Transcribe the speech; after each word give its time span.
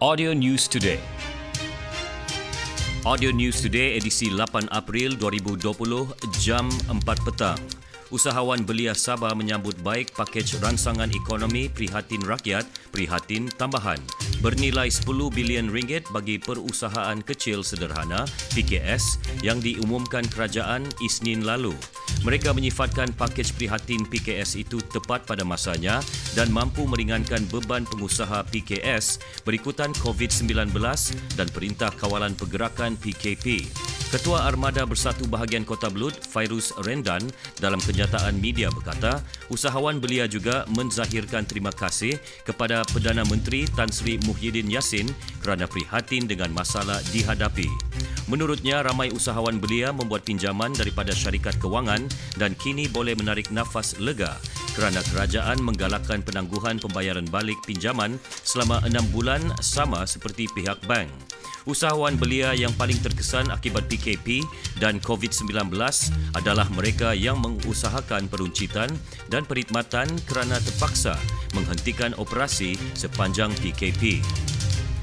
Audio 0.00 0.32
News 0.32 0.64
Today. 0.64 0.96
Audio 3.04 3.28
News 3.36 3.60
Today 3.60 4.00
edisi 4.00 4.32
8 4.32 4.72
April 4.72 5.12
2020 5.20 6.16
jam 6.40 6.72
4 6.88 7.04
petang. 7.04 7.60
Usahawan 8.08 8.64
Belia 8.64 8.96
Sabah 8.96 9.36
menyambut 9.36 9.76
baik 9.84 10.16
pakej 10.16 10.56
ransangan 10.64 11.12
ekonomi 11.12 11.68
Prihatin 11.68 12.24
Rakyat 12.24 12.64
Prihatin 12.96 13.52
Tambahan 13.60 14.00
bernilai 14.40 14.88
10 14.88 15.04
bilion 15.36 15.68
ringgit 15.68 16.08
bagi 16.16 16.40
perusahaan 16.40 17.20
kecil 17.20 17.60
sederhana 17.60 18.24
PKS 18.56 19.20
yang 19.44 19.60
diumumkan 19.60 20.24
kerajaan 20.24 20.88
Isnin 21.04 21.44
lalu. 21.44 21.76
Mereka 22.20 22.52
menyifatkan 22.52 23.16
pakej 23.16 23.56
prihatin 23.56 24.04
PKS 24.04 24.60
itu 24.60 24.78
tepat 24.80 25.24
pada 25.24 25.42
masanya 25.42 26.04
dan 26.36 26.52
mampu 26.52 26.84
meringankan 26.84 27.42
beban 27.48 27.88
pengusaha 27.88 28.44
PKS 28.48 29.18
berikutan 29.42 29.90
COVID-19 29.98 30.70
dan 31.34 31.48
Perintah 31.48 31.90
Kawalan 31.96 32.36
Pergerakan 32.36 33.00
PKP. 33.00 33.66
Ketua 34.10 34.42
Armada 34.42 34.82
Bersatu 34.82 35.22
Bahagian 35.30 35.62
Kota 35.62 35.86
Belud, 35.86 36.10
Fairuz 36.10 36.74
Rendan, 36.82 37.22
dalam 37.62 37.78
kenyataan 37.78 38.42
media 38.42 38.66
berkata, 38.66 39.22
usahawan 39.54 40.02
belia 40.02 40.26
juga 40.26 40.66
menzahirkan 40.74 41.46
terima 41.46 41.70
kasih 41.70 42.18
kepada 42.42 42.82
Perdana 42.90 43.22
Menteri 43.30 43.70
Tan 43.70 43.86
Sri 43.86 44.18
Muhyiddin 44.26 44.66
Yassin 44.66 45.06
kerana 45.38 45.70
prihatin 45.70 46.26
dengan 46.26 46.50
masalah 46.50 46.98
dihadapi. 47.14 47.70
Menurutnya, 48.26 48.82
ramai 48.82 49.14
usahawan 49.14 49.62
belia 49.62 49.94
membuat 49.94 50.26
pinjaman 50.26 50.74
daripada 50.74 51.14
syarikat 51.14 51.54
kewangan 51.62 52.02
dan 52.34 52.58
kini 52.58 52.90
boleh 52.90 53.14
menarik 53.14 53.46
nafas 53.54 53.94
lega 54.02 54.34
kerana 54.74 55.06
kerajaan 55.14 55.62
menggalakkan 55.62 56.18
penangguhan 56.26 56.82
pembayaran 56.82 57.30
balik 57.30 57.62
pinjaman 57.62 58.18
selama 58.42 58.82
enam 58.82 59.06
bulan 59.14 59.38
sama 59.62 60.02
seperti 60.02 60.50
pihak 60.50 60.82
bank. 60.90 61.14
Usahawan 61.70 62.18
belia 62.18 62.50
yang 62.50 62.74
paling 62.74 62.98
terkesan 62.98 63.46
akibat 63.54 63.86
PKP 63.86 64.42
dan 64.82 64.98
COVID-19 64.98 65.70
adalah 66.34 66.66
mereka 66.74 67.14
yang 67.14 67.38
mengusahakan 67.38 68.26
peruncitan 68.26 68.90
dan 69.30 69.46
perkhidmatan 69.46 70.10
kerana 70.26 70.58
terpaksa 70.58 71.14
menghentikan 71.54 72.10
operasi 72.18 72.74
sepanjang 72.98 73.54
PKP. 73.62 74.18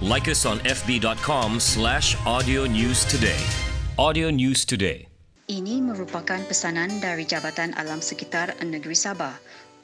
Like 0.04 0.28
us 0.28 0.44
on 0.44 0.60
fb.com 0.68 1.64
slash 1.64 2.20
audio 2.28 2.68
news 2.68 3.08
today. 3.08 3.40
Audio 3.98 4.28
News 4.30 4.62
Today. 4.68 5.10
Ini 5.48 5.80
merupakan 5.82 6.38
pesanan 6.46 7.00
dari 7.00 7.24
Jabatan 7.24 7.74
Alam 7.80 8.04
Sekitar 8.04 8.54
Negeri 8.62 8.94
Sabah 8.94 9.34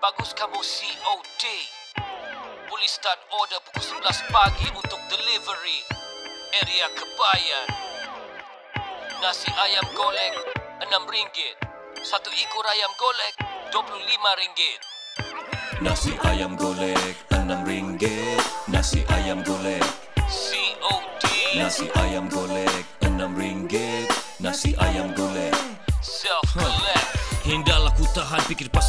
Bagus 0.00 0.32
kamu 0.32 0.56
COD 0.56 1.44
Boleh 2.72 2.88
start 2.88 3.20
order 3.36 3.60
pukul 3.68 4.00
11 4.00 4.32
pagi 4.32 4.72
untuk 4.72 4.96
delivery. 5.12 5.84
Area 6.56 6.88
Kebayan. 6.96 7.68
Nasi 9.20 9.52
ayam 9.60 9.84
golek 9.92 10.32
RM6 10.80 11.36
Satu 12.00 12.32
ekor 12.32 12.64
ayam 12.64 12.88
golek 12.96 13.34
RM25 13.76 14.60
Nasi 15.84 16.16
ayam 16.24 16.56
golek 16.56 17.14
RM6 17.28 18.04
Nasi 18.72 19.04
ayam 19.04 19.44
golek. 19.44 19.84
COD 20.32 21.24
Nasi 21.60 21.92
ayam 22.00 22.24
golek 22.32 22.88
RM6 23.04 23.76
Nasi 24.40 24.72
ayam 24.80 25.12
golek 25.12 25.19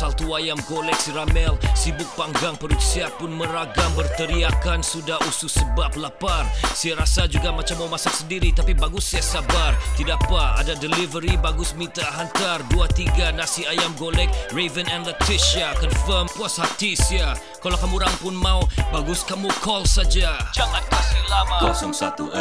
pasal 0.01 0.17
tu 0.17 0.33
ayam 0.33 0.57
golek 0.65 0.97
si 0.97 1.13
ramel 1.13 1.53
Sibuk 1.77 2.09
panggang 2.17 2.57
perut 2.57 2.81
siap 2.81 3.21
pun 3.21 3.37
meragam. 3.37 3.85
Berteriakan 3.93 4.81
sudah 4.81 5.21
usus 5.29 5.53
sebab 5.53 5.93
lapar. 5.93 6.49
Saya 6.73 6.97
rasa 6.97 7.29
juga 7.29 7.53
macam 7.53 7.85
mau 7.85 7.93
masak 7.93 8.17
sendiri 8.17 8.49
Tapi 8.49 8.73
bagus 8.73 9.13
saya 9.13 9.21
sabar. 9.21 9.77
Tidak 9.93 10.17
apa 10.17 10.57
ada 10.57 10.73
delivery 10.73 11.37
bagus 11.37 11.77
minta 11.77 12.01
hantar. 12.17 12.65
Dua 12.73 12.89
tiga 12.89 13.29
nasi 13.29 13.69
ayam 13.69 13.93
golek 14.01 14.33
Raven 14.57 14.89
and 14.89 15.05
Letitia. 15.05 15.77
Confirm 15.77 16.25
puas 16.33 16.57
hati 16.57 16.97
sia. 16.97 17.37
Kalau 17.61 17.77
kamu 17.77 18.01
orang 18.01 18.15
pun 18.17 18.33
mau 18.33 18.65
Bagus 18.89 19.21
kamu 19.21 19.53
call 19.61 19.85
saja. 19.85 20.33
Jangan 20.49 20.81
kasih 20.89 21.21
lama. 21.29 21.61
016 21.61 22.33